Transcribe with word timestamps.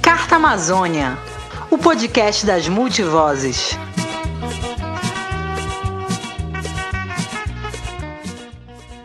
Carta 0.00 0.36
Amazônia, 0.36 1.18
o 1.70 1.76
podcast 1.76 2.46
das 2.46 2.66
multivozes. 2.66 3.76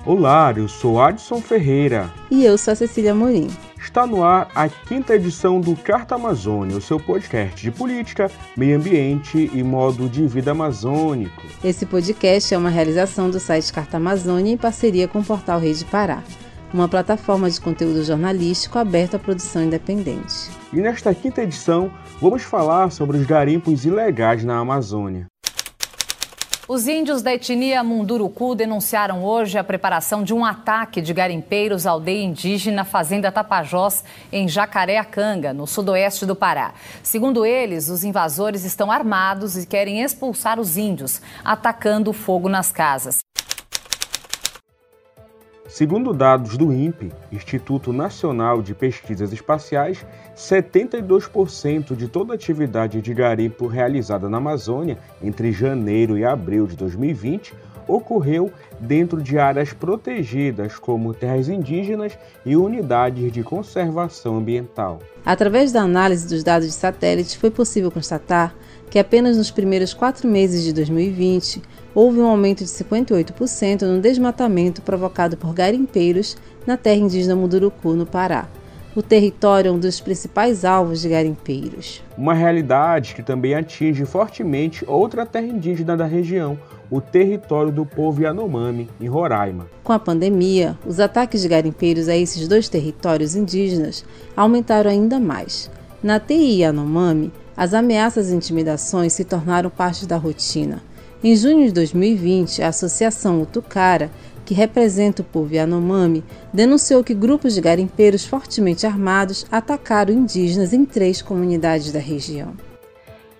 Olá, 0.05 0.53
eu 0.55 0.69
sou 0.69 1.01
Adson 1.01 1.41
Ferreira. 1.41 2.09
E 2.31 2.45
eu 2.45 2.57
sou 2.57 2.71
a 2.71 2.75
Cecília 2.75 3.13
Morim. 3.13 3.49
Está 3.77 4.07
no 4.07 4.23
ar 4.23 4.49
a 4.55 4.69
quinta 4.69 5.13
edição 5.13 5.59
do 5.59 5.75
Carta 5.75 6.15
Amazônia, 6.15 6.77
o 6.77 6.81
seu 6.81 6.97
podcast 6.97 7.61
de 7.61 7.69
política, 7.69 8.31
meio 8.55 8.77
ambiente 8.77 9.51
e 9.53 9.61
modo 9.61 10.07
de 10.07 10.25
vida 10.25 10.51
amazônico. 10.51 11.43
Esse 11.61 11.85
podcast 11.85 12.53
é 12.53 12.57
uma 12.57 12.69
realização 12.69 13.29
do 13.29 13.41
site 13.41 13.73
Carta 13.73 13.97
Amazônia 13.97 14.53
em 14.53 14.57
parceria 14.57 15.05
com 15.05 15.19
o 15.19 15.23
portal 15.23 15.59
Rede 15.59 15.83
Pará, 15.83 16.23
uma 16.75 16.89
plataforma 16.89 17.49
de 17.49 17.59
conteúdo 17.59 18.03
jornalístico 18.03 18.77
aberta 18.77 19.15
à 19.15 19.19
produção 19.19 19.63
independente. 19.63 20.49
E 20.73 20.77
nesta 20.77 21.15
quinta 21.15 21.41
edição, 21.41 21.89
vamos 22.21 22.43
falar 22.43 22.91
sobre 22.91 23.17
os 23.17 23.25
garimpos 23.25 23.85
ilegais 23.85 24.43
na 24.43 24.57
Amazônia. 24.59 25.25
Os 26.67 26.87
índios 26.87 27.21
da 27.21 27.31
etnia 27.31 27.83
Munduruku 27.83 28.55
denunciaram 28.55 29.23
hoje 29.23 29.57
a 29.57 29.63
preparação 29.63 30.23
de 30.23 30.33
um 30.33 30.43
ataque 30.43 30.99
de 30.99 31.13
garimpeiros 31.13 31.85
à 31.85 31.91
aldeia 31.91 32.23
indígena 32.23 32.83
Fazenda 32.83 33.31
Tapajós, 33.31 34.03
em 34.31 34.47
Jacareacanga, 34.47 35.53
no 35.53 35.67
sudoeste 35.67 36.25
do 36.25 36.35
Pará. 36.35 36.73
Segundo 37.03 37.45
eles, 37.45 37.87
os 37.87 38.03
invasores 38.03 38.65
estão 38.65 38.91
armados 38.91 39.55
e 39.55 39.65
querem 39.65 40.01
expulsar 40.01 40.59
os 40.59 40.75
índios, 40.75 41.21
atacando 41.43 42.11
fogo 42.11 42.49
nas 42.49 42.71
casas. 42.71 43.19
Segundo 45.75 46.13
dados 46.13 46.55
do 46.55 46.71
INPE, 46.71 47.11
Instituto 47.29 47.91
Nacional 47.91 48.61
de 48.61 48.73
Pesquisas 48.73 49.33
Espaciais, 49.33 50.05
72% 50.33 51.97
de 51.97 52.07
toda 52.07 52.31
a 52.31 52.35
atividade 52.35 53.01
de 53.01 53.13
garimpo 53.13 53.67
realizada 53.67 54.29
na 54.29 54.37
Amazônia 54.37 54.97
entre 55.21 55.51
janeiro 55.51 56.17
e 56.17 56.23
abril 56.23 56.65
de 56.65 56.77
2020 56.77 57.53
ocorreu 57.87 58.51
dentro 58.79 59.21
de 59.21 59.37
áreas 59.37 59.73
protegidas, 59.73 60.77
como 60.77 61.13
terras 61.13 61.47
indígenas 61.47 62.17
e 62.45 62.55
unidades 62.55 63.31
de 63.31 63.43
conservação 63.43 64.37
ambiental. 64.37 64.99
Através 65.25 65.71
da 65.71 65.81
análise 65.81 66.27
dos 66.27 66.43
dados 66.43 66.67
de 66.67 66.73
satélite, 66.73 67.37
foi 67.37 67.49
possível 67.49 67.91
constatar 67.91 68.55
que 68.89 68.99
apenas 68.99 69.37
nos 69.37 69.51
primeiros 69.51 69.93
quatro 69.93 70.27
meses 70.27 70.63
de 70.63 70.71
2020 70.73 71.61
houve 71.93 72.19
um 72.19 72.27
aumento 72.27 72.63
de 72.63 72.69
58% 72.69 73.81
no 73.81 73.99
desmatamento 73.99 74.81
provocado 74.81 75.37
por 75.37 75.53
garimpeiros 75.53 76.37
na 76.65 76.77
terra 76.77 76.97
indígena 76.97 77.35
Mudurucu, 77.35 77.93
no 77.93 78.05
Pará. 78.05 78.47
O 78.95 79.03
território 79.03 79.67
é 79.67 79.71
um 79.73 79.77
dos 79.77 79.99
principais 79.99 80.63
alvos 80.63 81.01
de 81.01 81.09
garimpeiros. 81.09 82.01
Uma 82.17 82.33
realidade 82.33 83.13
que 83.13 83.21
também 83.21 83.53
atinge 83.53 84.05
fortemente 84.05 84.85
outra 84.87 85.25
terra 85.25 85.47
indígena 85.47 85.97
da 85.97 86.05
região, 86.05 86.57
o 86.89 87.01
território 87.01 87.73
do 87.73 87.85
povo 87.85 88.21
Yanomami, 88.21 88.89
em 89.01 89.07
Roraima. 89.09 89.67
Com 89.83 89.91
a 89.91 89.99
pandemia, 89.99 90.79
os 90.87 91.01
ataques 91.01 91.41
de 91.41 91.49
garimpeiros 91.49 92.07
a 92.07 92.15
esses 92.15 92.47
dois 92.47 92.69
territórios 92.69 93.35
indígenas 93.35 94.05
aumentaram 94.33 94.89
ainda 94.89 95.19
mais. 95.19 95.69
Na 96.01 96.17
TI 96.17 96.61
Yanomami, 96.61 97.33
as 97.57 97.73
ameaças 97.73 98.31
e 98.31 98.35
intimidações 98.35 99.11
se 99.11 99.25
tornaram 99.25 99.69
parte 99.69 100.05
da 100.05 100.15
rotina. 100.15 100.81
Em 101.21 101.35
junho 101.35 101.65
de 101.65 101.73
2020, 101.73 102.61
a 102.61 102.69
Associação 102.69 103.41
Utucara, 103.41 104.09
que 104.45 104.53
representa 104.53 105.21
o 105.21 105.25
povo 105.25 105.53
Yanomami, 105.53 106.23
denunciou 106.53 107.03
que 107.03 107.13
grupos 107.13 107.55
de 107.55 107.61
garimpeiros 107.61 108.25
fortemente 108.25 108.85
armados 108.85 109.45
atacaram 109.51 110.13
indígenas 110.13 110.71
em 110.71 110.85
três 110.85 111.21
comunidades 111.21 111.91
da 111.91 111.99
região. 111.99 112.53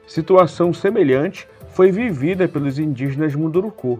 Situação 0.08 0.74
semelhante 0.74 1.48
foi 1.70 1.92
vivida 1.92 2.48
pelos 2.48 2.80
indígenas 2.80 3.36
Munduruku. 3.36 4.00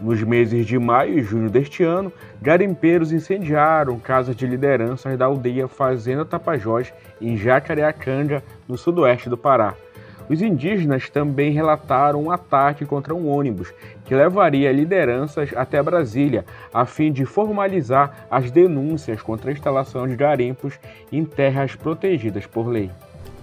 Nos 0.00 0.22
meses 0.22 0.64
de 0.64 0.78
maio 0.78 1.18
e 1.18 1.22
junho 1.22 1.50
deste 1.50 1.82
ano, 1.82 2.10
garimpeiros 2.40 3.12
incendiaram 3.12 3.98
casas 3.98 4.34
de 4.34 4.46
lideranças 4.46 5.18
da 5.18 5.26
aldeia 5.26 5.68
Fazenda 5.68 6.24
Tapajós, 6.24 6.92
em 7.20 7.36
Jacareacanga, 7.36 8.42
no 8.66 8.78
sudoeste 8.78 9.28
do 9.28 9.36
Pará. 9.36 9.74
Os 10.30 10.40
indígenas 10.40 11.10
também 11.10 11.50
relataram 11.50 12.22
um 12.22 12.30
ataque 12.30 12.86
contra 12.86 13.12
um 13.12 13.28
ônibus 13.28 13.74
que 14.04 14.14
levaria 14.14 14.70
lideranças 14.70 15.50
até 15.56 15.82
Brasília, 15.82 16.44
a 16.72 16.86
fim 16.86 17.10
de 17.10 17.24
formalizar 17.26 18.28
as 18.30 18.48
denúncias 18.48 19.20
contra 19.20 19.50
a 19.50 19.52
instalação 19.52 20.06
de 20.06 20.14
garimpos 20.14 20.78
em 21.10 21.24
terras 21.24 21.74
protegidas 21.74 22.46
por 22.46 22.68
lei. 22.68 22.92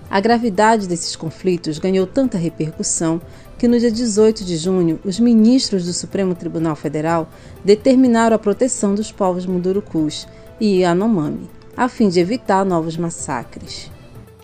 A 0.09 0.21
gravidade 0.21 0.87
desses 0.87 1.13
conflitos 1.13 1.77
ganhou 1.77 2.07
tanta 2.07 2.37
repercussão 2.37 3.19
que 3.57 3.67
no 3.67 3.77
dia 3.77 3.91
18 3.91 4.45
de 4.45 4.55
junho, 4.55 4.97
os 5.03 5.19
ministros 5.19 5.85
do 5.85 5.91
Supremo 5.91 6.35
Tribunal 6.35 6.77
Federal 6.77 7.27
determinaram 7.65 8.37
a 8.37 8.39
proteção 8.39 8.95
dos 8.95 9.11
povos 9.11 9.45
Mundurucus 9.45 10.25
e 10.57 10.83
Yanomami, 10.83 11.49
a 11.75 11.89
fim 11.89 12.07
de 12.07 12.21
evitar 12.21 12.63
novos 12.63 12.95
massacres. 12.95 13.91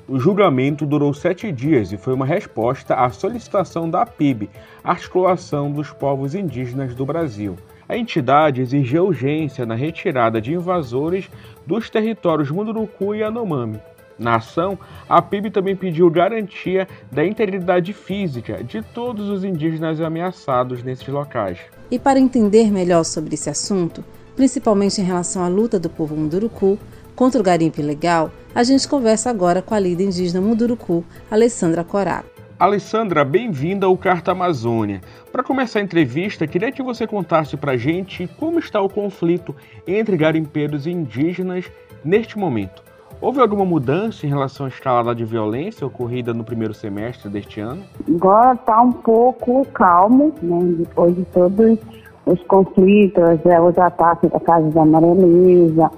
O 0.06 0.20
julgamento 0.20 0.86
durou 0.86 1.14
sete 1.14 1.50
dias 1.50 1.94
e 1.94 1.98
foi 1.98 2.14
uma 2.14 2.26
resposta 2.26 2.94
à 2.94 3.10
solicitação 3.10 3.90
da 3.90 4.06
PIB, 4.06 4.50
Articulação 4.84 5.72
dos 5.72 5.92
Povos 5.92 6.36
Indígenas 6.36 6.94
do 6.94 7.06
Brasil. 7.06 7.56
A 7.88 7.96
entidade 7.96 8.62
exigiu 8.62 9.06
urgência 9.06 9.66
na 9.66 9.76
retirada 9.76 10.42
de 10.42 10.54
invasores 10.54 11.30
dos 11.66 11.90
territórios 11.90 12.52
Munduruku 12.52 13.16
e 13.16 13.20
Yanomami. 13.20 13.80
Na 14.20 14.36
ação, 14.36 14.78
a 15.08 15.22
PIB 15.22 15.50
também 15.50 15.76
pediu 15.76 16.10
garantia 16.10 16.86
da 17.10 17.26
integridade 17.26 17.94
física 17.94 18.62
de 18.62 18.82
todos 18.82 19.30
os 19.30 19.46
indígenas 19.46 20.02
ameaçados 20.02 20.84
nesses 20.84 21.08
locais. 21.08 21.60
E 21.90 21.98
para 21.98 22.20
entender 22.20 22.70
melhor 22.70 23.06
sobre 23.06 23.36
esse 23.36 23.50
assunto, 23.50 24.04
principalmente 24.36 25.00
em 25.00 25.06
relação 25.06 25.44
à 25.44 25.48
luta 25.48 25.80
do 25.80 25.90
povo 25.90 26.14
Munduruku 26.14 26.78
contra 27.16 27.40
o 27.40 27.44
garimpo 27.44 27.80
ilegal, 27.80 28.32
a 28.54 28.64
gente 28.64 28.88
conversa 28.88 29.30
agora 29.30 29.62
com 29.62 29.74
a 29.74 29.80
líder 29.80 30.06
indígena 30.06 30.42
Munduruku, 30.42 31.04
Alessandra 31.30 31.84
Corá. 31.84 32.24
Alessandra, 32.60 33.26
bem-vinda 33.26 33.88
ao 33.88 33.98
Carta 33.98 34.32
Amazônia. 34.32 35.02
Para 35.32 35.44
começar 35.44 35.80
a 35.80 35.84
entrevista, 35.84 36.48
queria 36.48 36.72
que 36.72 36.84
você 36.84 37.06
contasse 37.06 37.58
para 37.58 37.74
a 37.74 37.78
gente 37.78 38.28
como 38.40 38.60
está 38.60 38.80
o 38.80 38.90
conflito 38.90 39.56
entre 39.86 40.16
garimpeiros 40.16 40.86
e 40.86 40.92
indígenas 40.92 41.66
neste 42.06 42.38
momento. 42.38 42.84
Houve 43.20 43.40
alguma 43.40 43.66
mudança 43.66 44.26
em 44.26 44.30
relação 44.30 44.66
à 44.66 44.70
escalada 44.70 45.16
de 45.16 45.26
violência 45.26 45.88
ocorrida 45.88 46.34
no 46.34 46.44
primeiro 46.44 46.74
semestre 46.74 47.30
deste 47.30 47.60
ano? 47.60 47.84
Agora 48.08 48.54
está 48.54 48.82
um 48.82 48.92
pouco 48.92 49.66
calmo, 49.74 50.34
né, 50.42 50.76
depois 50.78 51.16
de 51.16 51.26
todos 51.26 51.80
os 52.26 52.42
conflitos, 52.44 53.46
é, 53.46 53.62
os 53.62 53.78
ataques 53.78 54.30
da 54.30 54.40
Casa 54.40 54.70
da 54.70 54.82
Amareleza, 54.82 55.92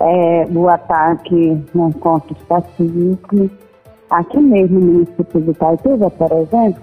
é, 0.00 0.46
o 0.52 0.68
ataque 0.68 1.64
contra 2.00 2.32
os 2.32 2.42
pacíficos. 2.44 3.50
Aqui 4.10 4.38
mesmo 4.38 4.78
no 4.78 4.92
município 4.92 5.40
de 5.40 5.50
Itaituba, 5.50 6.10
por 6.10 6.32
exemplo, 6.32 6.82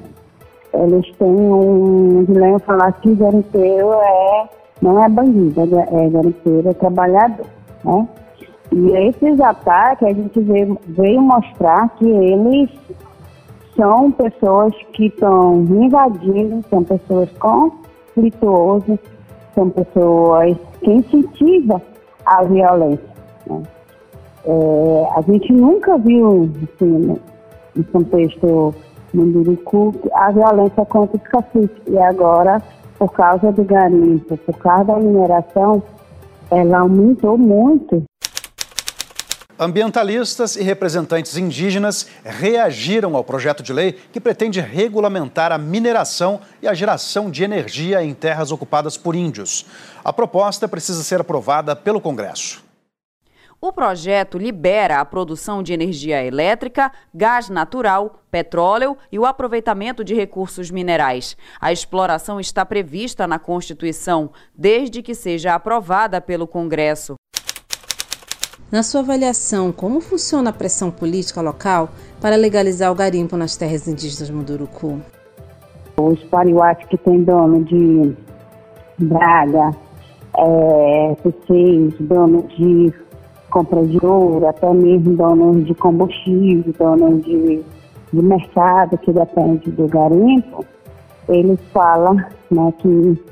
eles 0.74 1.09
têm 1.18 1.29
um 1.29 2.25
dilema 2.25 2.59
falar 2.59 2.91
que 2.94 3.16
garimpeiro 3.16 3.94
é, 3.94 4.50
não 4.81 5.03
é 5.03 5.07
bandido, 5.07 5.62
é 5.79 6.09
garimpeiro, 6.09 6.69
é 6.69 6.74
trabalhador, 6.74 7.46
né? 7.84 8.07
E 8.72 8.91
esses 9.07 9.40
ataques 9.40 10.07
a 10.07 10.12
gente 10.12 10.40
veio, 10.40 10.78
veio 10.88 11.22
mostrar 11.22 11.90
que 11.90 12.09
eles 12.09 12.72
são 13.75 14.12
pessoas 14.12 14.74
que 14.94 15.06
estão 15.06 15.62
invadindo, 15.62 16.63
são 16.69 16.84
pessoas 16.84 17.30
conflituosas, 17.34 18.97
são 19.53 19.69
pessoas 19.69 20.57
que 20.81 20.91
incentivam 20.91 21.81
a 22.25 22.44
violência. 22.44 23.10
Né? 23.48 23.64
É, 24.46 25.08
a 25.16 25.22
gente 25.22 25.54
nunca 25.54 25.98
viu, 25.98 26.50
assim, 26.64 27.18
no 27.75 27.84
contexto 27.86 28.75
munduruku, 29.14 29.94
a 30.14 30.31
violência 30.31 30.86
contra 30.86 31.18
os 31.18 31.24
caciques. 31.24 31.81
E 31.88 31.98
agora, 31.98 32.62
por 32.98 33.12
causa 33.12 33.52
do 33.52 33.64
garimpo, 33.64 34.38
por 34.38 34.58
causa 34.58 34.86
da 34.86 35.00
mineração, 35.00 35.81
ela 36.52 36.80
aumentou 36.80 37.38
muito. 37.38 38.04
Ambientalistas 39.60 40.56
e 40.56 40.64
representantes 40.64 41.38
indígenas 41.38 42.08
reagiram 42.24 43.16
ao 43.16 43.24
projeto 43.24 43.62
de 43.62 43.72
lei 43.72 43.94
que 44.12 44.20
pretende 44.20 44.60
regulamentar 44.60 45.52
a 45.52 45.60
mineração 45.60 46.42
e 46.60 46.68
a 46.68 46.74
geração 46.74 47.30
de 47.30 47.44
energia 47.44 48.04
em 48.04 48.16
terras 48.16 48.52
ocupadas 48.52 48.98
por 48.98 49.16
índios. 49.16 49.66
A 50.04 50.12
proposta 50.12 50.68
precisa 50.68 51.04
ser 51.04 51.22
aprovada 51.22 51.76
pelo 51.76 52.02
Congresso. 52.02 52.64
O 53.62 53.72
projeto 53.72 54.38
libera 54.38 55.00
a 55.00 55.06
produção 55.06 55.64
de 55.64 55.72
energia 55.72 56.22
elétrica, 56.22 56.92
gás 57.14 57.48
natural, 57.48 58.22
petróleo 58.30 58.98
e 59.10 59.18
o 59.18 59.26
aproveitamento 59.26 60.04
de 60.04 60.14
recursos 60.14 60.70
minerais. 60.70 61.38
A 61.62 61.72
exploração 61.72 62.42
está 62.42 62.66
prevista 62.66 63.26
na 63.26 63.40
Constituição, 63.40 64.32
desde 64.54 65.02
que 65.02 65.16
seja 65.16 65.54
aprovada 65.54 66.20
pelo 66.20 66.46
Congresso. 66.46 67.16
Na 68.74 68.81
sua 68.81 69.02
avaliação, 69.02 69.72
como 69.72 70.02
funciona 70.02 70.50
a 70.50 70.52
pressão 70.52 70.90
política 70.90 71.40
local 71.42 71.90
para 72.20 72.36
legalizar 72.36 72.92
o 72.92 72.96
garimpo 72.96 73.38
nas 73.38 73.56
terras 73.56 73.88
indígenas 73.88 74.31
Munduruku? 74.31 75.00
Os 75.96 76.24
pariuates 76.24 76.88
que 76.88 76.98
têm 76.98 77.24
dono 77.24 77.64
de 77.66 78.16
Braga, 78.98 79.75
é, 80.40 81.16
dono 82.00 82.48
de 82.58 82.92
compra 83.52 83.86
de 83.86 84.04
ouro, 84.04 84.48
até 84.48 84.74
mesmo 84.74 85.18
donos 85.18 85.68
de 85.68 85.76
combustível, 85.76 86.74
donos 86.76 87.24
de, 87.24 87.64
de 88.12 88.22
mercado, 88.24 88.98
que 88.98 89.14
depende 89.14 89.69
do 89.69 89.88
garimpo, 89.88 90.66
eles 91.30 91.60
falam 91.72 92.16
né, 92.50 92.74
que, 92.80 93.24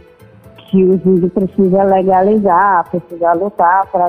que 0.72 0.86
os 0.86 1.06
índios 1.06 1.34
precisam 1.34 1.86
legalizar, 1.86 2.90
precisam 2.90 3.36
lutar 3.36 3.86
para 3.88 4.08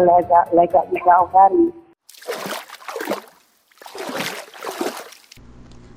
legalizar 0.53 1.25
o 1.25 1.27
garimpo. 1.27 1.83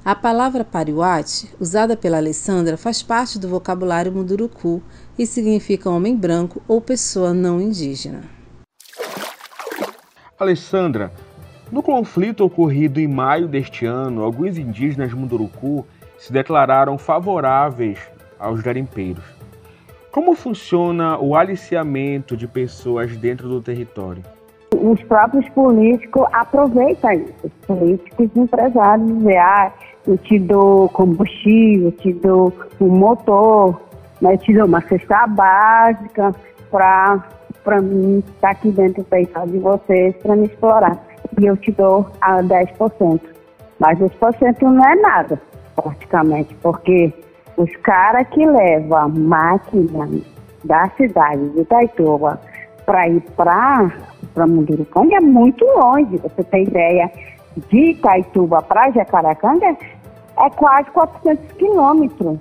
A 0.03 0.15
palavra 0.15 0.63
pariuate, 0.63 1.51
usada 1.59 1.95
pela 1.95 2.17
Alessandra, 2.17 2.77
faz 2.77 3.01
parte 3.03 3.39
do 3.39 3.47
vocabulário 3.47 4.11
munduruku 4.11 4.81
e 5.17 5.25
significa 5.25 5.89
homem 5.89 6.15
branco 6.15 6.61
ou 6.67 6.81
pessoa 6.81 7.33
não 7.33 7.61
indígena. 7.61 8.21
Alessandra, 10.39 11.11
no 11.71 11.81
conflito 11.81 12.43
ocorrido 12.43 12.99
em 12.99 13.07
maio 13.07 13.47
deste 13.47 13.85
ano, 13.85 14.23
alguns 14.23 14.57
indígenas 14.57 15.13
Munduruku 15.13 15.85
se 16.17 16.31
declararam 16.31 16.97
favoráveis 16.97 17.99
aos 18.37 18.61
garimpeiros. 18.61 19.34
Como 20.15 20.33
funciona 20.33 21.19
o 21.19 21.35
aliciamento 21.35 22.37
de 22.37 22.47
pessoas 22.47 23.17
dentro 23.17 23.49
do 23.49 23.61
território? 23.61 24.23
Os 24.73 25.03
próprios 25.03 25.49
políticos 25.49 26.25
aproveitam 26.31 27.11
isso. 27.11 27.33
Os 27.43 27.51
políticos 27.67 28.29
empresários 28.33 29.05
dizem, 29.05 29.37
ah, 29.37 29.73
eu 30.07 30.17
te 30.17 30.39
dou 30.39 30.87
combustível, 30.87 31.91
te 31.91 32.13
dou 32.13 32.53
um 32.79 32.87
motor, 32.87 33.81
né, 34.21 34.35
eu 34.35 34.37
te 34.37 34.53
dou 34.53 34.65
uma 34.65 34.79
cesta 34.83 35.27
básica 35.27 36.33
para 36.71 37.21
para 37.61 37.81
mim 37.81 38.19
estar 38.19 38.39
tá 38.39 38.49
aqui 38.51 38.71
dentro 38.71 39.03
do 39.03 39.09
peito 39.09 39.47
de 39.47 39.57
vocês 39.57 40.15
para 40.23 40.37
me 40.37 40.45
explorar. 40.45 40.97
E 41.37 41.45
eu 41.45 41.57
te 41.57 41.73
dou 41.73 42.09
a 42.21 42.41
10%. 42.41 43.19
Mas 43.79 43.99
10% 43.99 44.61
não 44.61 44.85
é 44.85 44.95
nada, 44.95 45.41
praticamente, 45.75 46.55
porque 46.61 47.13
os 47.57 47.75
caras 47.77 48.27
que 48.29 48.45
levam 48.45 49.09
máquina 49.09 50.09
da 50.63 50.89
cidade 50.97 51.49
de 51.49 51.61
Itaituba 51.61 52.39
para 52.85 53.07
ir 53.07 53.21
para 53.35 54.47
Mundurucanga 54.47 55.17
é 55.17 55.21
muito 55.21 55.65
longe. 55.65 56.17
Você 56.17 56.43
tem 56.43 56.63
ideia, 56.63 57.11
de 57.69 57.91
Itaituba 57.91 58.61
para 58.61 58.91
Jacaracanga 58.91 59.77
é 60.37 60.49
quase 60.51 60.89
400 60.91 61.51
quilômetros. 61.53 62.39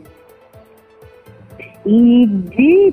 E 1.87 2.26
de 2.26 2.93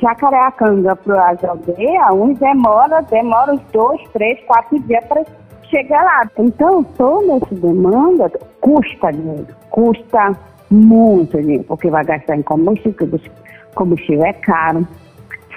Jacareacanga 0.00 0.96
para 0.96 1.30
as 1.30 1.44
aldeias, 1.44 2.12
uns 2.12 2.38
demora, 2.38 3.02
demora 3.02 3.52
uns 3.54 3.62
dois, 3.72 4.02
três, 4.12 4.38
quatro 4.46 4.80
dias 4.80 5.04
para 5.04 5.24
chegar 5.70 6.02
lá. 6.02 6.28
Então, 6.36 6.82
toda 6.82 7.36
essa 7.36 7.54
demanda 7.54 8.30
custa 8.60 9.12
dinheiro, 9.12 9.46
custa 9.70 10.36
muito 10.70 11.40
dinheiro, 11.40 11.64
porque 11.64 11.90
vai 11.90 12.04
gastar 12.04 12.36
em 12.36 12.42
combustível, 12.42 13.20
combustível 13.74 14.24
é 14.24 14.32
caro, 14.32 14.86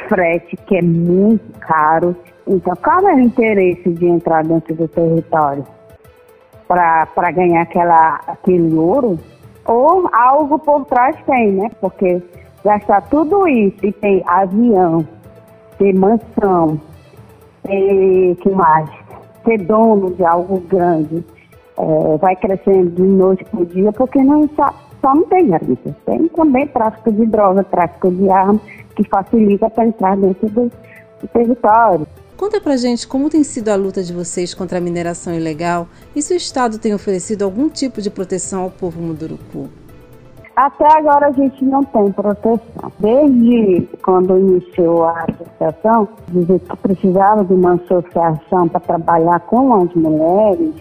frete 0.10 0.58
que 0.68 0.78
é 0.78 0.82
muito 0.82 1.60
caro. 1.60 2.16
Então, 2.48 2.74
qual 2.84 3.08
é 3.08 3.16
o 3.16 3.20
interesse 3.20 3.90
de 3.90 4.06
entrar 4.06 4.44
dentro 4.44 4.76
do 4.76 4.88
território? 4.88 5.66
Para 6.68 7.32
ganhar 7.32 7.62
aquela, 7.62 8.20
aquele 8.28 8.74
ouro? 8.74 9.20
Ou 9.66 10.10
algo 10.12 10.60
por 10.60 10.86
trás 10.86 11.16
tem, 11.26 11.54
né? 11.54 11.70
Porque 11.80 12.22
gastar 12.66 13.02
tudo 13.10 13.48
isso 13.48 13.86
e 13.86 13.92
tem 13.92 14.24
avião, 14.26 15.08
ter 15.78 15.94
mansão, 15.94 16.80
ter 17.64 18.36
que 18.36 18.50
mais? 18.50 18.90
Ter 19.46 19.58
dono 19.64 20.12
de 20.16 20.26
algo 20.26 20.60
grande, 20.62 21.24
é, 21.78 22.18
vai 22.18 22.36
crescendo 22.36 22.92
de 22.92 23.02
noite 23.02 23.44
por 23.46 23.66
dia, 23.66 23.92
porque 23.92 24.22
não 24.22 24.48
só, 24.56 24.74
só 25.04 25.14
não 25.14 25.24
tem 25.24 25.48
garimpo, 25.48 25.94
tem 26.06 26.28
também 26.30 26.66
tráfico 26.68 27.12
de 27.12 27.26
droga, 27.26 27.64
tráfico 27.66 28.10
de 28.10 28.30
armas, 28.30 28.62
que 28.96 29.04
facilita 29.04 29.70
para 29.70 29.86
entrar 29.86 30.16
dentro 30.16 30.48
do, 30.48 30.72
do 31.22 31.28
território. 31.28 32.08
Conta 32.38 32.62
pra 32.62 32.78
gente 32.78 33.08
como 33.08 33.30
tem 33.30 33.44
sido 33.44 33.70
a 33.70 33.76
luta 33.76 34.02
de 34.02 34.14
vocês 34.14 34.54
contra 34.54 34.78
a 34.78 34.82
mineração 34.82 35.34
ilegal 35.34 35.88
e 36.16 36.22
se 36.22 36.34
o 36.34 36.38
Estado 36.38 36.80
tem 36.80 36.94
oferecido 36.94 37.44
algum 37.44 37.70
tipo 37.70 38.02
de 38.02 38.10
proteção 38.10 38.64
ao 38.64 38.72
povo 38.72 39.02
Munduruku. 39.02 39.70
Até 40.56 40.86
agora 40.98 41.28
a 41.28 41.32
gente 41.32 41.66
não 41.66 41.84
tem 41.84 42.12
proteção. 42.12 42.92
Desde 43.00 43.88
quando 44.04 44.38
iniciou 44.38 45.04
a 45.04 45.26
associação, 45.30 46.08
dizer 46.30 46.60
que 46.60 46.78
precisava 46.78 47.44
de 47.44 47.54
uma 47.54 47.74
associação 47.74 48.68
para 48.68 48.80
trabalhar 48.80 49.40
com 49.42 49.74
as 49.82 49.94
mulheres, 49.96 50.76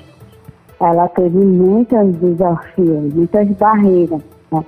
ela 0.83 1.09
teve 1.11 1.39
muitos 1.39 2.17
desafios, 2.17 3.15
muitas 3.15 3.49
barreiras. 3.51 4.21
Né? 4.51 4.65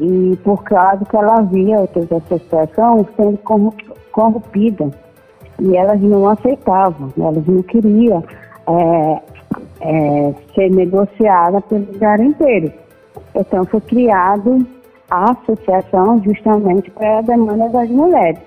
E 0.00 0.36
por 0.42 0.64
causa 0.64 1.04
que 1.04 1.16
ela 1.16 1.42
via 1.42 1.78
outras 1.78 2.10
associações 2.10 3.06
sendo 3.16 3.38
corrompidas. 4.12 4.92
E 5.60 5.76
elas 5.76 6.00
não 6.00 6.28
aceitavam, 6.28 7.12
elas 7.16 7.46
não 7.46 7.62
queriam 7.62 8.22
é, 8.68 9.22
é, 9.80 10.34
ser 10.54 10.70
negociadas 10.70 11.64
pelos 11.66 11.96
garimpeiros. 11.98 12.72
Então 13.34 13.64
foi 13.64 13.80
criado 13.82 14.66
a 15.10 15.32
associação 15.32 16.22
justamente 16.22 16.90
para 16.90 17.18
a 17.18 17.22
demanda 17.22 17.68
das 17.68 17.88
mulheres. 17.90 18.40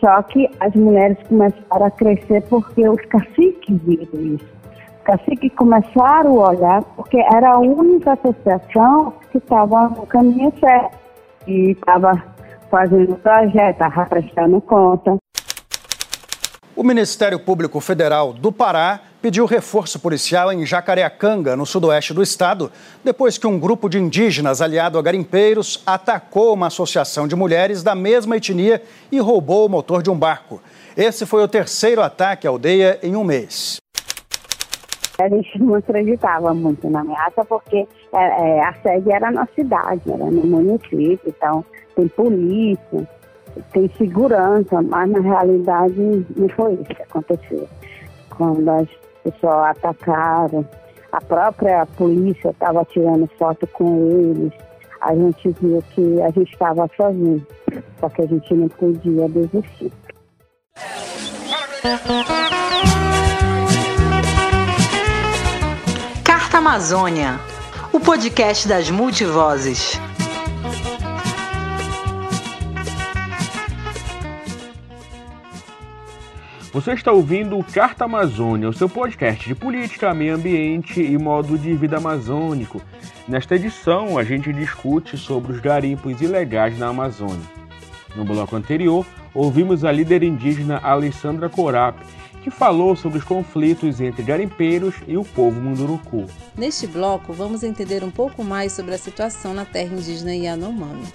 Só 0.00 0.22
que 0.22 0.48
as 0.60 0.74
mulheres 0.74 1.16
começaram 1.28 1.86
a 1.86 1.90
crescer 1.90 2.42
porque 2.48 2.88
os 2.88 3.00
caciques 3.06 3.80
viram 3.82 4.20
isso. 4.20 4.53
Os 5.04 5.18
caciques 5.18 5.52
começaram 5.54 6.42
a 6.42 6.48
olhar 6.48 6.82
porque 6.96 7.18
era 7.18 7.52
a 7.52 7.58
única 7.58 8.14
associação 8.14 9.12
que 9.30 9.36
estava 9.36 9.90
no 9.90 10.06
caminho 10.06 10.50
certo 10.58 10.96
e 11.46 11.72
estava 11.72 12.24
fazendo 12.70 13.14
projeto, 13.16 13.72
estava 13.72 14.06
prestando 14.06 14.62
conta. 14.62 15.16
O 16.74 16.82
Ministério 16.82 17.38
Público 17.38 17.80
Federal 17.80 18.32
do 18.32 18.50
Pará 18.50 19.00
pediu 19.20 19.44
reforço 19.44 20.00
policial 20.00 20.50
em 20.50 20.64
Jacareacanga, 20.64 21.54
no 21.54 21.66
sudoeste 21.66 22.14
do 22.14 22.22
estado, 22.22 22.72
depois 23.04 23.36
que 23.36 23.46
um 23.46 23.58
grupo 23.58 23.90
de 23.90 23.98
indígenas 23.98 24.62
aliado 24.62 24.98
a 24.98 25.02
garimpeiros 25.02 25.82
atacou 25.86 26.54
uma 26.54 26.68
associação 26.68 27.28
de 27.28 27.36
mulheres 27.36 27.82
da 27.82 27.94
mesma 27.94 28.38
etnia 28.38 28.82
e 29.12 29.20
roubou 29.20 29.66
o 29.66 29.68
motor 29.68 30.02
de 30.02 30.08
um 30.08 30.16
barco. 30.16 30.62
Esse 30.96 31.26
foi 31.26 31.42
o 31.42 31.48
terceiro 31.48 32.00
ataque 32.00 32.46
à 32.46 32.50
aldeia 32.50 32.98
em 33.02 33.14
um 33.16 33.22
mês. 33.22 33.84
A 35.18 35.28
gente 35.28 35.62
não 35.62 35.76
acreditava 35.76 36.52
muito 36.52 36.88
na 36.90 37.00
ameaça 37.00 37.44
porque 37.44 37.86
é, 38.12 38.18
é, 38.18 38.64
a 38.64 38.74
sede 38.82 39.12
era 39.12 39.30
na 39.30 39.46
cidade, 39.54 40.02
era 40.10 40.24
no 40.24 40.44
município, 40.44 41.20
então 41.26 41.64
tem 41.94 42.08
polícia, 42.08 43.08
tem 43.72 43.88
segurança, 43.96 44.82
mas 44.82 45.10
na 45.10 45.20
realidade 45.20 46.26
não 46.36 46.48
foi 46.48 46.74
isso 46.74 46.84
que 46.84 47.02
aconteceu. 47.02 47.68
Quando 48.36 48.68
as 48.68 48.88
pessoal 49.24 49.64
atacaram, 49.64 50.68
a 51.10 51.20
própria 51.20 51.86
polícia 51.96 52.50
estava 52.50 52.84
tirando 52.84 53.28
foto 53.38 53.66
com 53.68 54.10
eles, 54.10 54.52
a 55.00 55.14
gente 55.14 55.48
viu 55.60 55.82
que 55.94 56.20
a 56.22 56.30
gente 56.30 56.52
estava 56.52 56.88
sozinho, 56.96 57.46
só 57.98 58.08
que 58.08 58.22
a 58.22 58.26
gente 58.26 58.54
não 58.54 58.68
podia 58.68 59.28
desistir. 59.28 59.92
Amazônia, 66.74 67.38
o 67.92 68.00
podcast 68.00 68.66
das 68.66 68.90
multivozes. 68.90 69.96
Você 76.72 76.94
está 76.94 77.12
ouvindo 77.12 77.56
o 77.56 77.62
Carta 77.62 78.06
Amazônia, 78.06 78.68
o 78.68 78.72
seu 78.72 78.88
podcast 78.88 79.46
de 79.46 79.54
política, 79.54 80.12
meio 80.12 80.34
ambiente 80.34 81.00
e 81.00 81.16
modo 81.16 81.56
de 81.56 81.72
vida 81.76 81.98
amazônico. 81.98 82.82
Nesta 83.28 83.54
edição, 83.54 84.18
a 84.18 84.24
gente 84.24 84.52
discute 84.52 85.16
sobre 85.16 85.52
os 85.52 85.60
garimpos 85.60 86.20
ilegais 86.20 86.76
na 86.76 86.88
Amazônia. 86.88 87.46
No 88.16 88.24
bloco 88.24 88.56
anterior, 88.56 89.06
ouvimos 89.32 89.84
a 89.84 89.92
líder 89.92 90.24
indígena 90.24 90.80
Alessandra 90.82 91.48
Corap, 91.48 91.96
que 92.44 92.50
falou 92.50 92.94
sobre 92.94 93.16
os 93.16 93.24
conflitos 93.24 94.02
entre 94.02 94.22
garimpeiros 94.22 94.96
e 95.08 95.16
o 95.16 95.24
povo 95.24 95.58
munduruku. 95.58 96.26
Neste 96.54 96.86
bloco, 96.86 97.32
vamos 97.32 97.62
entender 97.62 98.04
um 98.04 98.10
pouco 98.10 98.44
mais 98.44 98.72
sobre 98.72 98.94
a 98.94 98.98
situação 98.98 99.54
na 99.54 99.64
terra 99.64 99.96
indígena 99.96 100.34
Yanomami. 100.34 101.06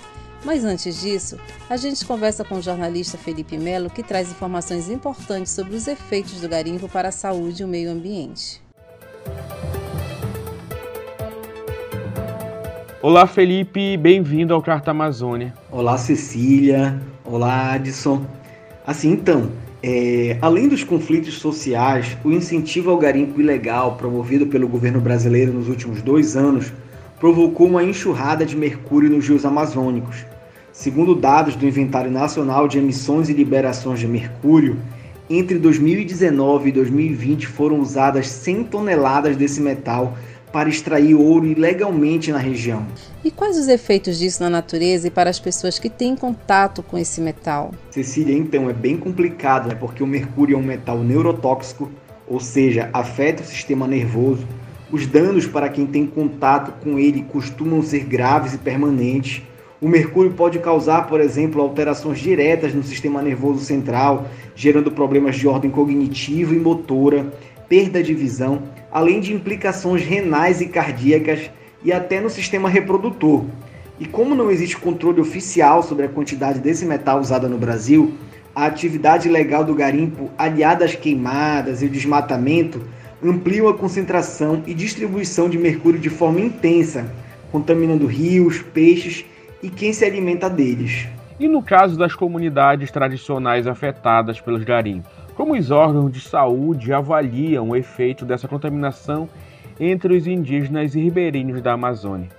Mas 0.44 0.66
antes 0.66 1.00
disso, 1.00 1.38
a 1.70 1.78
gente 1.78 2.04
conversa 2.04 2.44
com 2.44 2.56
o 2.56 2.62
jornalista 2.64 3.16
Felipe 3.16 3.60
Melo, 3.60 3.92
que 3.92 4.02
traz 4.02 4.32
informações 4.32 4.90
importantes 4.90 5.52
sobre 5.52 5.76
os 5.76 5.88
efeitos 5.88 6.42
do 6.42 6.50
garimpo 6.50 6.90
para 6.90 7.10
a 7.10 7.12
saúde 7.12 7.62
e 7.62 7.66
o 7.66 7.68
meio 7.68 7.92
ambiente. 7.92 8.60
Olá, 13.04 13.28
Felipe, 13.28 13.98
bem-vindo 13.98 14.52
ao 14.52 14.64
Carta 14.64 14.90
Amazônia. 14.90 15.54
Olá, 15.70 15.96
Cecília. 15.96 17.00
Olá, 17.24 17.74
Adson. 17.74 18.26
Assim, 18.84 19.12
então, 19.12 19.52
é, 19.82 20.38
além 20.42 20.68
dos 20.68 20.84
conflitos 20.84 21.36
sociais, 21.36 22.18
o 22.24 22.32
incentivo 22.32 22.92
ao 22.92 22.98
garimpo 22.98 23.40
ilegal 23.40 23.96
promovido 23.96 24.46
pelo 24.48 24.68
governo 24.68 25.00
brasileiro 25.00 25.54
nos 25.54 25.70
últimos 25.70 26.02
dois 26.02 26.36
anos 26.36 26.74
provocou 27.18 27.68
uma 27.68 27.84
enxurrada 27.84 28.46
de 28.46 28.58
mercúrio 28.58 29.10
nos 29.10 29.28
rios 29.28 29.46
amazônicos. 29.46 30.26
Segundo 30.74 31.16
dados 31.16 31.56
do 31.56 31.66
Inventário 31.66 32.12
Nacional 32.12 32.68
de 32.68 32.78
Emissões 32.78 33.30
e 33.30 33.34
Liberações 33.34 34.00
de 34.00 34.08
Mercúrio, 34.08 34.78
entre 35.30 35.58
2019 35.58 36.70
e 36.70 36.72
2020 36.72 37.48
foram 37.48 37.80
usadas 37.80 38.28
100 38.28 38.66
toneladas 38.66 39.38
desse 39.38 39.62
metal 39.62 40.18
para 40.52 40.70
extrair 40.70 41.14
ouro 41.14 41.46
ilegalmente 41.46 42.32
na 42.32 42.38
região. 42.38 42.86
E 43.24 43.30
quais 43.30 43.58
os 43.58 43.68
efeitos 43.68 44.18
disso 44.18 44.42
na 44.42 44.50
natureza 44.50 45.08
e 45.08 45.12
para 45.12 45.30
as 45.30 45.40
pessoas 45.40 45.78
que 45.78 45.90
têm 45.90 46.16
contato 46.16 46.82
com 46.82 46.98
esse 46.98 47.22
metal? 47.22 47.72
Cecília, 47.92 48.36
então 48.36 48.70
é 48.70 48.74
bem 48.74 48.98
complicado, 48.98 49.68
né? 49.68 49.76
porque 49.76 50.04
o 50.04 50.08
mercúrio 50.08 50.56
é 50.56 50.58
um 50.58 50.64
metal 50.64 51.00
neurotóxico, 51.00 51.90
ou 52.28 52.40
seja, 52.40 52.90
afeta 52.94 53.44
o 53.44 53.46
sistema 53.46 53.88
nervoso. 53.88 54.48
Os 54.92 55.06
danos 55.06 55.46
para 55.46 55.70
quem 55.70 55.86
tem 55.86 56.06
contato 56.06 56.74
com 56.84 56.98
ele 56.98 57.24
costumam 57.24 57.84
ser 57.84 58.06
graves 58.06 58.54
e 58.54 58.58
permanentes. 58.58 59.44
O 59.80 59.88
mercúrio 59.88 60.32
pode 60.32 60.60
causar, 60.60 61.08
por 61.08 61.22
exemplo, 61.22 61.62
alterações 61.62 62.20
diretas 62.20 62.74
no 62.74 62.84
sistema 62.84 63.22
nervoso 63.22 63.64
central, 63.64 64.28
gerando 64.56 64.92
problemas 64.92 65.38
de 65.38 65.48
ordem 65.48 65.70
cognitiva 65.70 66.54
e 66.54 66.60
motora, 66.60 67.32
perda 67.70 68.04
de 68.04 68.14
visão 68.14 68.64
além 68.92 69.20
de 69.20 69.34
implicações 69.34 70.04
renais 70.04 70.62
e 70.62 70.68
cardíacas 70.68 71.50
e 71.84 71.92
até 71.92 72.20
no 72.20 72.30
sistema 72.30 72.68
reprodutor. 72.68 73.46
E 74.00 74.06
como 74.06 74.34
não 74.34 74.50
existe 74.50 74.78
controle 74.78 75.22
oficial 75.22 75.84
sobre 75.84 76.06
a 76.06 76.10
quantidade 76.10 76.60
desse 76.60 76.86
metal 76.86 77.20
usada 77.20 77.48
no 77.48 77.58
Brasil, 77.58 78.14
a 78.56 78.66
atividade 78.66 79.30
legal 79.30 79.64
do 79.64 79.76
garimpo, 79.76 80.30
aliada 80.38 80.86
às 80.86 80.96
queimadas 80.96 81.82
e 81.82 81.86
o 81.86 81.90
desmatamento, 81.90 82.82
ampliam 83.24 83.68
a 83.68 83.74
concentração 83.74 84.64
e 84.66 84.74
distribuição 84.74 85.50
de 85.50 85.58
mercúrio 85.58 86.00
de 86.00 86.10
forma 86.10 86.40
intensa, 86.40 87.06
contaminando 87.52 88.08
rios, 88.08 88.62
peixes 88.62 89.26
e 89.62 89.70
quem 89.70 89.92
se 89.92 90.06
alimenta 90.06 90.50
deles. 90.50 91.08
E 91.40 91.48
no 91.48 91.62
caso 91.62 91.98
das 91.98 92.16
comunidades 92.16 92.92
tradicionais 92.92 93.68
afetadas 93.68 94.40
pelos 94.40 94.64
garimpos? 94.64 95.19
Como 95.50 95.60
os 95.60 95.72
órgãos 95.72 96.12
de 96.12 96.22
saúde 96.22 96.94
avaliam 96.94 97.70
o 97.70 97.76
efeito 97.76 98.24
dessa 98.24 98.48
contaminação 98.48 99.28
entre 99.80 100.16
os 100.16 100.28
indígenas 100.28 100.94
e 100.94 101.00
ribeirinhos 101.00 101.60
da 101.60 101.74
Amazônia? 101.74 102.30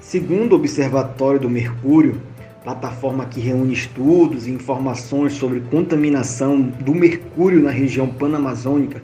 Segundo 0.00 0.54
o 0.54 0.56
Observatório 0.56 1.38
do 1.38 1.48
Mercúrio, 1.48 2.20
plataforma 2.64 3.26
que 3.26 3.38
reúne 3.38 3.72
estudos 3.72 4.48
e 4.48 4.50
informações 4.50 5.34
sobre 5.34 5.60
contaminação 5.60 6.60
do 6.60 6.92
mercúrio 6.92 7.62
na 7.62 7.70
região 7.70 8.08
panamazônica, 8.08 9.00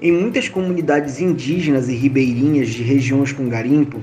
em 0.00 0.12
muitas 0.12 0.48
comunidades 0.48 1.20
indígenas 1.20 1.88
e 1.88 1.92
ribeirinhas 1.96 2.68
de 2.68 2.84
regiões 2.84 3.32
com 3.32 3.48
garimpo, 3.48 3.98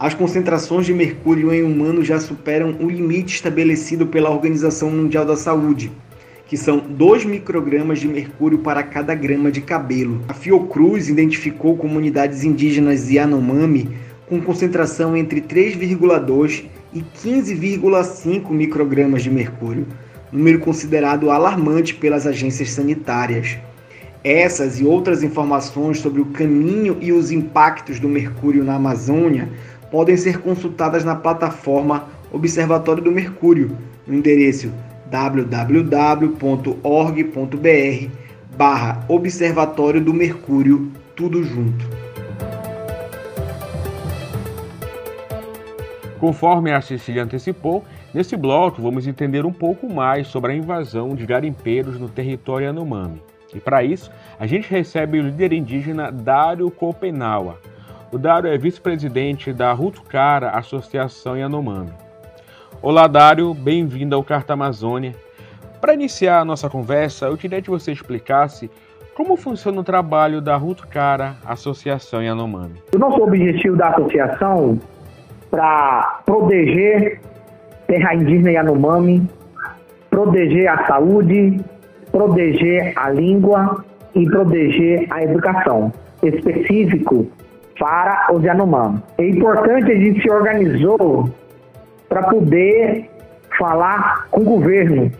as 0.00 0.14
concentrações 0.14 0.84
de 0.84 0.92
mercúrio 0.92 1.54
em 1.54 1.62
humanos 1.62 2.08
já 2.08 2.18
superam 2.18 2.76
o 2.80 2.90
limite 2.90 3.36
estabelecido 3.36 4.04
pela 4.04 4.30
Organização 4.30 4.90
Mundial 4.90 5.24
da 5.24 5.36
Saúde, 5.36 5.92
que 6.46 6.56
são 6.56 6.78
2 6.78 7.24
microgramas 7.24 7.98
de 7.98 8.06
mercúrio 8.06 8.58
para 8.58 8.82
cada 8.82 9.14
grama 9.14 9.50
de 9.50 9.60
cabelo. 9.60 10.22
A 10.28 10.34
Fiocruz 10.34 11.08
identificou 11.08 11.76
comunidades 11.76 12.44
indígenas 12.44 13.10
Yanomami 13.10 13.90
com 14.28 14.40
concentração 14.40 15.16
entre 15.16 15.40
3,2 15.40 16.64
e 16.94 17.00
15,5 17.00 18.50
microgramas 18.50 19.22
de 19.22 19.30
mercúrio, 19.30 19.86
número 20.32 20.60
considerado 20.60 21.30
alarmante 21.30 21.94
pelas 21.94 22.26
agências 22.26 22.70
sanitárias. 22.70 23.58
Essas 24.22 24.80
e 24.80 24.84
outras 24.84 25.22
informações 25.22 25.98
sobre 25.98 26.20
o 26.20 26.26
caminho 26.26 26.96
e 27.00 27.12
os 27.12 27.30
impactos 27.30 28.00
do 28.00 28.08
mercúrio 28.08 28.64
na 28.64 28.76
Amazônia 28.76 29.48
podem 29.90 30.16
ser 30.16 30.38
consultadas 30.38 31.04
na 31.04 31.14
plataforma 31.14 32.08
Observatório 32.32 33.02
do 33.02 33.12
Mercúrio, 33.12 33.76
no 34.06 34.14
endereço 34.14 34.72
www.org.br 35.10 36.26
barra 38.56 39.04
Observatório 39.08 40.00
do 40.00 40.14
Mercúrio, 40.14 40.90
tudo 41.14 41.42
junto. 41.44 41.84
Conforme 46.18 46.72
a 46.72 46.80
Cecília 46.80 47.22
antecipou, 47.22 47.84
nesse 48.14 48.36
bloco 48.36 48.80
vamos 48.80 49.06
entender 49.06 49.44
um 49.44 49.52
pouco 49.52 49.92
mais 49.92 50.26
sobre 50.28 50.52
a 50.52 50.56
invasão 50.56 51.14
de 51.14 51.26
garimpeiros 51.26 52.00
no 52.00 52.08
território 52.08 52.66
Yanomami. 52.66 53.22
E 53.54 53.60
para 53.60 53.84
isso, 53.84 54.10
a 54.38 54.46
gente 54.46 54.68
recebe 54.68 55.18
o 55.18 55.22
líder 55.22 55.52
indígena 55.52 56.10
Dário 56.10 56.70
Copenaua. 56.70 57.60
O 58.10 58.18
Dário 58.18 58.50
é 58.50 58.56
vice-presidente 58.56 59.52
da 59.52 59.72
Rutucara 59.72 60.50
Associação 60.50 61.36
Yanomami. 61.36 61.92
Olá, 62.82 63.06
Dário, 63.06 63.54
bem-vindo 63.54 64.14
ao 64.14 64.22
Carta 64.22 64.52
Amazônia. 64.52 65.12
Para 65.80 65.94
iniciar 65.94 66.40
a 66.40 66.44
nossa 66.44 66.68
conversa, 66.68 67.26
eu 67.26 67.36
queria 67.36 67.62
que 67.62 67.70
você 67.70 67.90
explicasse 67.90 68.70
como 69.14 69.34
funciona 69.36 69.80
o 69.80 69.84
trabalho 69.84 70.42
da 70.42 70.56
Rutucara 70.56 71.36
Associação 71.44 72.22
Yanomami. 72.22 72.74
O 72.94 72.98
nosso 72.98 73.20
objetivo 73.22 73.76
da 73.76 73.88
associação 73.88 74.78
para 75.50 76.20
proteger 76.26 77.20
terra 77.86 78.14
indígena 78.14 78.52
Yanomami, 78.52 79.26
proteger 80.10 80.68
a 80.68 80.86
saúde, 80.86 81.58
proteger 82.12 82.92
a 82.94 83.10
língua 83.10 83.84
e 84.14 84.26
proteger 84.26 85.06
a 85.10 85.22
educação 85.22 85.90
específico 86.22 87.26
para 87.78 88.28
os 88.32 88.44
Yanomami. 88.44 89.02
É 89.18 89.28
importante 89.28 89.90
a 89.90 89.96
gente 89.96 90.20
se 90.20 90.30
organizou 90.30 91.30
para 92.08 92.22
poder 92.24 93.10
falar 93.58 94.26
com 94.30 94.40
o 94.42 94.44
governo, 94.44 95.10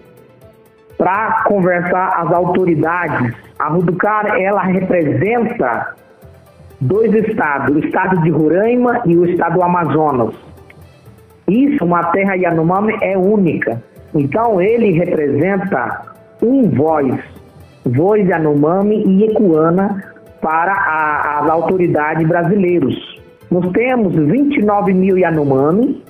para 0.97 1.45
conversar 1.45 2.09
as 2.17 2.33
autoridades. 2.33 3.35
A 3.59 3.69
Ruducar, 3.69 4.39
ela 4.39 4.63
representa 4.63 5.95
dois 6.81 7.13
estados, 7.15 7.75
o 7.75 7.79
estado 7.79 8.23
de 8.23 8.31
Roraima 8.31 9.03
e 9.07 9.17
o 9.17 9.25
estado 9.25 9.55
do 9.55 9.63
Amazonas. 9.63 10.35
Isso, 11.49 11.85
uma 11.85 12.05
terra 12.11 12.35
Yanomami 12.35 12.97
é 13.01 13.17
única. 13.17 13.83
Então, 14.15 14.61
ele 14.61 14.93
representa 14.93 16.15
um 16.43 16.69
voz, 16.71 17.19
voz 17.85 18.29
Yanomami 18.29 19.05
e 19.07 19.25
Ecuana 19.25 20.03
para 20.41 20.73
a, 20.73 21.41
as 21.41 21.51
autoridades 21.51 22.27
brasileiras. 22.27 22.95
Nós 23.51 23.71
temos 23.73 24.15
29 24.15 24.93
mil 24.93 25.17
Yanomami, 25.17 26.03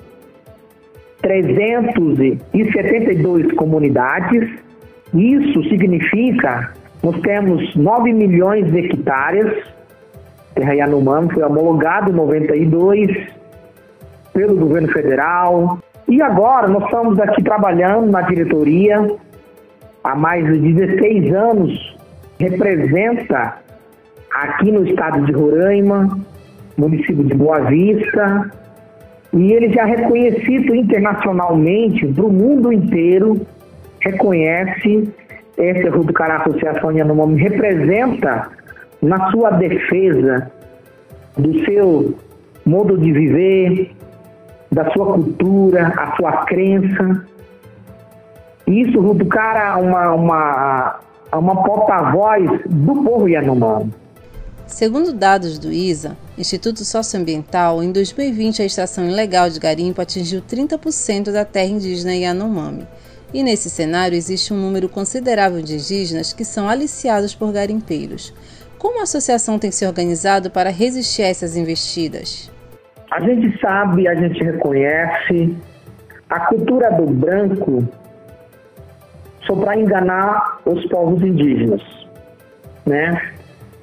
372 1.27 3.51
comunidades. 3.53 4.49
Isso 5.13 5.63
significa 5.69 6.73
nós 7.03 7.19
temos 7.21 7.75
9 7.75 8.13
milhões 8.13 8.71
de 8.71 8.79
hectares. 8.79 9.63
Terra 10.55 10.73
Yanomami 10.73 11.31
foi 11.33 11.43
homologado 11.43 12.11
em 12.11 12.15
92 12.15 13.27
pelo 14.33 14.55
governo 14.55 14.87
federal. 14.89 15.79
E 16.07 16.21
agora 16.21 16.67
nós 16.67 16.83
estamos 16.85 17.19
aqui 17.19 17.43
trabalhando 17.43 18.11
na 18.11 18.21
diretoria 18.21 19.07
há 20.03 20.15
mais 20.15 20.45
de 20.45 20.73
16 20.73 21.33
anos. 21.33 21.97
Representa 22.39 23.57
aqui 24.33 24.71
no 24.71 24.87
estado 24.87 25.25
de 25.25 25.31
Roraima, 25.31 26.19
município 26.77 27.23
de 27.23 27.35
Boa 27.35 27.59
Vista, 27.61 28.51
e 29.39 29.53
ele 29.53 29.71
já 29.71 29.83
é 29.83 29.95
reconhecido 29.95 30.73
internacionalmente, 30.73 32.07
para 32.07 32.25
o 32.25 32.31
mundo 32.31 32.71
inteiro, 32.71 33.39
reconhece 33.99 35.09
essa 35.57 35.89
Ruducará 35.89 36.37
Associação 36.37 36.91
Yanomami, 36.91 37.41
representa 37.41 38.49
na 39.01 39.29
sua 39.31 39.51
defesa 39.51 40.51
do 41.37 41.63
seu 41.65 42.15
modo 42.65 42.97
de 42.97 43.11
viver, 43.11 43.91
da 44.71 44.89
sua 44.91 45.13
cultura, 45.13 45.93
a 45.97 46.15
sua 46.15 46.45
crença. 46.45 47.25
isso 48.67 48.99
do 49.01 49.25
cara 49.25 49.77
uma, 49.77 50.13
uma, 50.13 50.99
uma 51.33 51.63
porta-voz 51.63 52.49
do 52.65 53.03
povo 53.03 53.27
Yanomami. 53.27 53.93
Segundo 54.67 55.13
dados 55.13 55.57
do 55.57 55.71
ISA, 55.71 56.17
Instituto 56.37 56.83
Socioambiental, 56.83 57.81
em 57.81 57.91
2020 57.91 58.61
a 58.61 58.65
extração 58.65 59.07
ilegal 59.07 59.49
de 59.49 59.59
garimpo 59.59 60.01
atingiu 60.01 60.41
30% 60.41 61.31
da 61.31 61.45
terra 61.45 61.69
indígena 61.69 62.13
Yanomami. 62.13 62.85
E 63.33 63.41
nesse 63.41 63.69
cenário 63.69 64.15
existe 64.15 64.53
um 64.53 64.57
número 64.57 64.89
considerável 64.89 65.61
de 65.61 65.75
indígenas 65.75 66.33
que 66.33 66.43
são 66.43 66.69
aliciados 66.69 67.33
por 67.33 67.51
garimpeiros. 67.51 68.33
Como 68.77 68.99
a 68.99 69.03
associação 69.03 69.57
tem 69.57 69.71
se 69.71 69.85
organizado 69.85 70.51
para 70.51 70.69
resistir 70.69 71.23
a 71.23 71.27
essas 71.27 71.55
investidas? 71.55 72.51
A 73.09 73.21
gente 73.21 73.59
sabe, 73.59 74.07
a 74.07 74.15
gente 74.15 74.43
reconhece 74.43 75.57
a 76.29 76.41
cultura 76.41 76.91
do 76.91 77.05
branco 77.05 77.87
só 79.45 79.55
para 79.55 79.79
enganar 79.79 80.59
os 80.65 80.85
povos 80.89 81.23
indígenas, 81.23 81.81
né? 82.85 83.36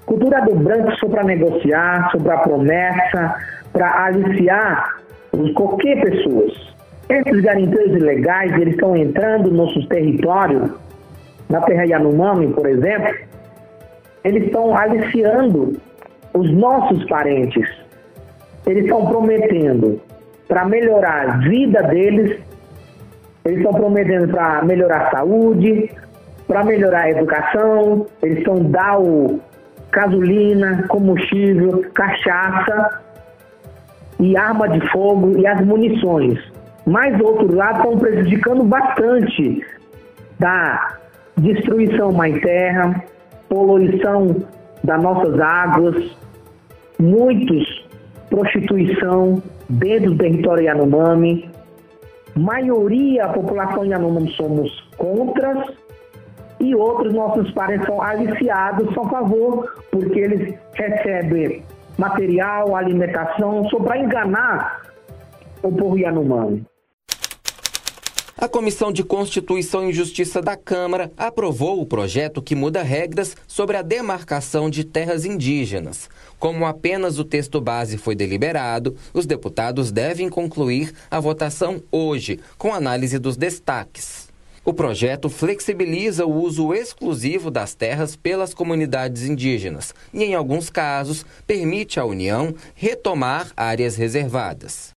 Cultura 0.06 0.42
do 0.42 0.54
branco 0.54 0.92
só 0.96 1.08
para 1.08 1.24
negociar, 1.24 2.10
só 2.12 2.18
para 2.18 2.38
promessa, 2.38 3.36
para 3.72 4.04
aliciar 4.04 5.00
qualquer 5.54 6.00
pessoas. 6.02 6.52
Esses 7.08 7.40
garimpeiros 7.42 7.96
ilegais, 7.96 8.52
eles 8.52 8.74
estão 8.74 8.96
entrando 8.96 9.50
no 9.50 9.64
nosso 9.64 9.86
território, 9.88 10.74
na 11.48 11.60
terra 11.62 11.84
Yanomami, 11.84 12.48
por 12.48 12.66
exemplo, 12.66 13.14
eles 14.24 14.44
estão 14.44 14.76
aliciando 14.76 15.78
os 16.32 16.50
nossos 16.52 17.04
parentes. 17.06 17.68
Eles 18.66 18.84
estão 18.84 19.06
prometendo 19.06 20.00
para 20.48 20.64
melhorar 20.64 21.28
a 21.28 21.36
vida 21.38 21.82
deles, 21.82 22.40
eles 23.44 23.58
estão 23.58 23.72
prometendo 23.72 24.28
para 24.28 24.62
melhorar 24.64 25.08
a 25.08 25.10
saúde, 25.10 25.90
para 26.46 26.64
melhorar 26.64 27.02
a 27.02 27.10
educação, 27.10 28.06
eles 28.22 28.38
estão 28.38 28.62
dar 28.70 28.98
o 28.98 29.40
gasolina, 29.94 30.84
combustível, 30.88 31.84
cachaça 31.94 33.00
e 34.18 34.36
arma 34.36 34.68
de 34.68 34.80
fogo 34.90 35.38
e 35.38 35.46
as 35.46 35.64
munições. 35.64 36.38
Mas 36.86 37.16
do 37.16 37.26
outro 37.26 37.54
lado 37.54 37.76
estão 37.78 37.98
prejudicando 37.98 38.64
bastante 38.64 39.64
da 40.38 40.98
destruição 41.36 42.12
mãe 42.12 42.38
terra, 42.40 43.02
poluição 43.48 44.36
das 44.82 45.02
nossas 45.02 45.40
águas, 45.40 46.16
muitos 46.98 47.84
prostituição 48.28 49.40
dentro 49.68 50.10
do 50.10 50.18
território 50.18 50.64
Yanomami. 50.64 51.48
Maioria, 52.36 53.26
a 53.26 53.28
população 53.28 53.84
Yanomami 53.84 54.30
somos 54.32 54.70
contra 54.96 55.64
e 56.64 56.74
outros 56.74 57.12
nossos 57.12 57.50
parentes 57.52 57.86
são 57.86 58.00
aliciados, 58.00 58.88
a 58.96 59.08
favor, 59.08 59.72
porque 59.90 60.18
eles 60.18 60.54
recebem 60.74 61.62
material, 61.98 62.74
alimentação, 62.74 63.68
só 63.68 63.78
para 63.78 63.98
enganar 63.98 64.82
o 65.62 65.70
povo 65.70 65.98
Yanomami. 65.98 66.64
A 68.36 68.48
Comissão 68.48 68.92
de 68.92 69.04
Constituição 69.04 69.88
e 69.88 69.92
Justiça 69.92 70.42
da 70.42 70.56
Câmara 70.56 71.10
aprovou 71.16 71.80
o 71.80 71.86
projeto 71.86 72.42
que 72.42 72.54
muda 72.54 72.82
regras 72.82 73.36
sobre 73.46 73.76
a 73.76 73.82
demarcação 73.82 74.68
de 74.68 74.84
terras 74.84 75.24
indígenas. 75.24 76.10
Como 76.38 76.66
apenas 76.66 77.18
o 77.18 77.24
texto 77.24 77.60
base 77.60 77.96
foi 77.96 78.14
deliberado, 78.14 78.96
os 79.14 79.24
deputados 79.24 79.92
devem 79.92 80.28
concluir 80.28 80.92
a 81.10 81.20
votação 81.20 81.80
hoje, 81.90 82.40
com 82.58 82.74
análise 82.74 83.18
dos 83.18 83.36
destaques. 83.36 84.23
O 84.66 84.72
projeto 84.72 85.28
flexibiliza 85.28 86.24
o 86.24 86.32
uso 86.32 86.72
exclusivo 86.72 87.50
das 87.50 87.74
terras 87.74 88.16
pelas 88.16 88.54
comunidades 88.54 89.28
indígenas 89.28 89.94
e, 90.12 90.24
em 90.24 90.34
alguns 90.34 90.70
casos, 90.70 91.26
permite 91.46 92.00
à 92.00 92.04
União 92.06 92.54
retomar 92.74 93.52
áreas 93.54 93.94
reservadas. 93.94 94.94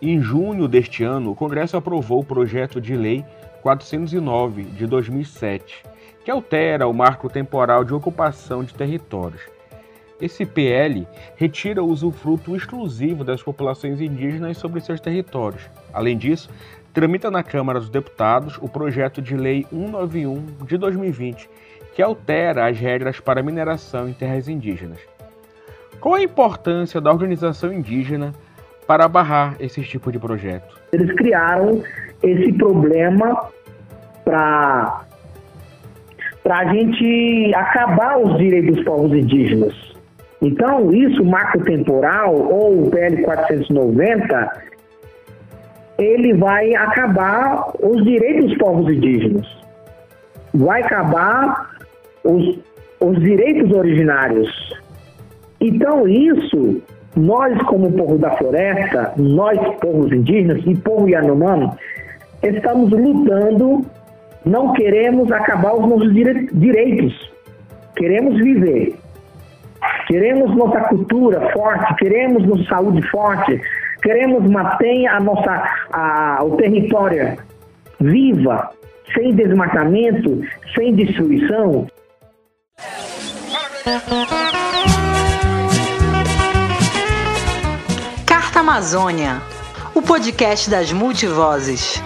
Em 0.00 0.18
junho 0.18 0.66
deste 0.66 1.04
ano, 1.04 1.32
o 1.32 1.34
Congresso 1.34 1.76
aprovou 1.76 2.20
o 2.20 2.24
projeto 2.24 2.80
de 2.80 2.96
lei 2.96 3.22
409 3.60 4.62
de 4.62 4.86
2007, 4.86 5.84
que 6.24 6.30
altera 6.30 6.88
o 6.88 6.94
marco 6.94 7.28
temporal 7.28 7.84
de 7.84 7.92
ocupação 7.92 8.64
de 8.64 8.72
territórios. 8.72 9.42
Esse 10.18 10.46
PL 10.46 11.06
retira 11.36 11.82
o 11.82 11.88
usufruto 11.88 12.56
exclusivo 12.56 13.24
das 13.24 13.42
populações 13.42 14.00
indígenas 14.00 14.56
sobre 14.56 14.80
seus 14.80 15.00
territórios. 15.00 15.62
Além 15.92 16.16
disso, 16.16 16.48
tramita 16.94 17.28
na 17.28 17.42
Câmara 17.42 17.80
dos 17.80 17.90
Deputados 17.90 18.56
o 18.62 18.68
projeto 18.68 19.20
de 19.20 19.36
lei 19.36 19.66
191 19.68 20.64
de 20.64 20.78
2020, 20.78 21.50
que 21.92 22.00
altera 22.00 22.68
as 22.68 22.78
regras 22.78 23.18
para 23.18 23.42
mineração 23.42 24.08
em 24.08 24.12
terras 24.12 24.48
indígenas. 24.48 25.00
Qual 26.00 26.14
a 26.14 26.22
importância 26.22 27.00
da 27.00 27.10
organização 27.10 27.72
indígena 27.72 28.32
para 28.86 29.08
barrar 29.08 29.56
esse 29.58 29.82
tipo 29.82 30.12
de 30.12 30.20
projeto? 30.20 30.80
Eles 30.92 31.12
criaram 31.16 31.82
esse 32.22 32.52
problema 32.52 33.48
para 34.24 35.00
para 36.44 36.58
a 36.58 36.74
gente 36.74 37.54
acabar 37.54 38.18
os 38.18 38.36
direitos 38.36 38.76
dos 38.76 38.84
povos 38.84 39.12
indígenas. 39.12 39.74
Então, 40.42 40.92
isso, 40.92 41.24
marco 41.24 41.58
temporal, 41.64 42.34
ou 42.34 42.82
o 42.84 42.90
PL 42.90 43.22
490, 43.24 44.73
ele 45.98 46.34
vai 46.34 46.74
acabar 46.74 47.70
os 47.80 48.02
direitos 48.04 48.50
dos 48.50 48.58
povos 48.58 48.92
indígenas. 48.92 49.46
Vai 50.52 50.82
acabar 50.82 51.70
os, 52.24 52.58
os 53.00 53.20
direitos 53.20 53.70
originários. 53.76 54.50
Então, 55.60 56.06
isso 56.08 56.82
nós, 57.16 57.56
como 57.62 57.92
povo 57.92 58.18
da 58.18 58.36
floresta, 58.36 59.12
nós, 59.16 59.58
povos 59.80 60.12
indígenas 60.12 60.62
e 60.66 60.74
povo 60.76 61.08
Yanomami, 61.08 61.70
estamos 62.42 62.90
lutando, 62.90 63.84
não 64.44 64.72
queremos 64.72 65.30
acabar 65.30 65.74
os 65.74 65.88
nossos 65.88 66.12
direitos. 66.12 67.32
Queremos 67.96 68.36
viver. 68.42 68.96
Queremos 70.08 70.54
nossa 70.56 70.80
cultura 70.88 71.52
forte, 71.52 71.94
queremos 71.96 72.46
nossa 72.46 72.64
saúde 72.64 73.02
forte, 73.10 73.60
queremos 74.04 74.48
manter 74.48 75.06
a 75.06 75.18
nossa, 75.18 75.64
a, 75.90 76.38
o 76.44 76.56
território 76.56 77.36
viva, 77.98 78.70
sem 79.14 79.34
desmatamento, 79.34 80.42
sem 80.76 80.94
destruição. 80.94 81.86
Amazônia, 88.60 89.42
o 89.94 90.00
podcast 90.00 90.70
das 90.70 90.90
multivozes. 90.90 92.02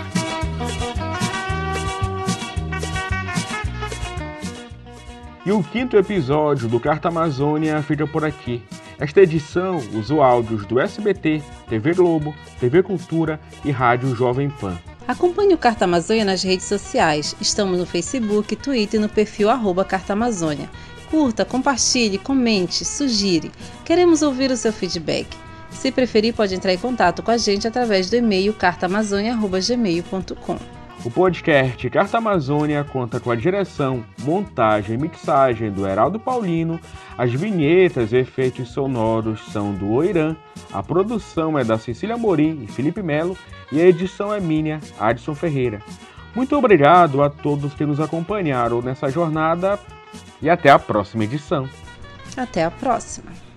E 5.46 5.52
o 5.52 5.62
quinto 5.62 5.96
episódio 5.96 6.68
do 6.68 6.78
Carta 6.78 7.08
Amazônia 7.08 7.80
fica 7.82 8.06
por 8.06 8.24
aqui. 8.24 8.62
Esta 9.00 9.20
edição 9.20 9.76
usou 9.94 10.20
áudios 10.20 10.66
do 10.66 10.80
SBT, 10.80 11.40
TV 11.68 11.94
Globo, 11.94 12.34
TV 12.58 12.82
Cultura 12.82 13.38
e 13.64 13.70
Rádio 13.70 14.12
Jovem 14.14 14.50
Pan. 14.50 14.76
Acompanhe 15.06 15.54
o 15.54 15.58
Carta 15.58 15.84
Amazônia 15.84 16.24
nas 16.24 16.42
redes 16.42 16.66
sociais. 16.66 17.36
Estamos 17.40 17.78
no 17.78 17.86
Facebook, 17.86 18.56
Twitter 18.56 18.98
e 18.98 19.02
no 19.02 19.08
perfil 19.08 19.50
arroba 19.50 19.84
Carta 19.84 20.14
Amazônia. 20.14 20.68
Curta, 21.10 21.44
compartilhe, 21.44 22.18
comente, 22.18 22.84
sugire. 22.84 23.52
Queremos 23.84 24.20
ouvir 24.20 24.50
o 24.50 24.56
seu 24.56 24.72
feedback. 24.72 25.28
Se 25.70 25.92
preferir, 25.92 26.34
pode 26.34 26.54
entrar 26.54 26.74
em 26.74 26.78
contato 26.78 27.22
com 27.22 27.30
a 27.30 27.36
gente 27.36 27.68
através 27.68 28.10
do 28.10 28.16
e-mail 28.16 28.52
cartaamazônia.gmail.com. 28.52 30.77
O 31.04 31.10
podcast 31.10 31.88
Carta 31.90 32.18
Amazônia 32.18 32.82
conta 32.82 33.20
com 33.20 33.30
a 33.30 33.36
direção, 33.36 34.04
montagem 34.22 34.96
e 34.96 35.00
mixagem 35.00 35.70
do 35.70 35.86
Heraldo 35.86 36.18
Paulino, 36.18 36.80
as 37.16 37.32
vinhetas 37.32 38.12
e 38.12 38.16
efeitos 38.16 38.70
sonoros 38.70 39.40
são 39.52 39.72
do 39.72 39.90
Oirã, 39.92 40.34
a 40.72 40.82
produção 40.82 41.56
é 41.56 41.62
da 41.62 41.78
Cecília 41.78 42.16
Morim 42.16 42.64
e 42.64 42.66
Felipe 42.66 43.00
Melo 43.00 43.38
e 43.70 43.80
a 43.80 43.86
edição 43.86 44.34
é 44.34 44.40
minha, 44.40 44.80
Adson 44.98 45.36
Ferreira. 45.36 45.80
Muito 46.34 46.56
obrigado 46.56 47.22
a 47.22 47.30
todos 47.30 47.74
que 47.74 47.86
nos 47.86 48.00
acompanharam 48.00 48.82
nessa 48.82 49.08
jornada 49.08 49.78
e 50.42 50.50
até 50.50 50.68
a 50.68 50.78
próxima 50.78 51.24
edição. 51.24 51.68
Até 52.36 52.64
a 52.64 52.70
próxima. 52.70 53.47